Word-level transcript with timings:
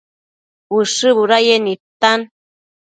Ushë 0.77 1.09
budayec 1.17 1.61
nidtan 1.65 2.19